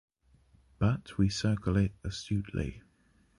[0.79, 2.81] but we circle it astutely.